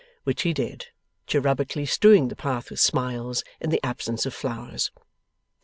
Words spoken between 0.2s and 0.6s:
Which he